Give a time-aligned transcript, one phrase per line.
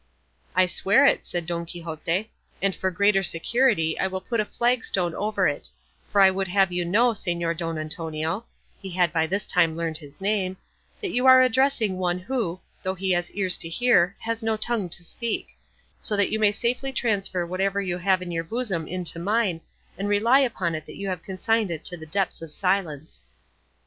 [0.55, 4.83] "I swear it," said Don Quixote, "and for greater security I will put a flag
[4.83, 5.69] stone over it;
[6.09, 8.47] for I would have you know, Señor Don Antonio"
[8.81, 10.57] (he had by this time learned his name),
[11.01, 14.89] "that you are addressing one who, though he has ears to hear, has no tongue
[14.89, 15.49] to speak;
[15.99, 19.61] so that you may safely transfer whatever you have in your bosom into mine,
[19.99, 23.23] and rely upon it that you have consigned it to the depths of silence."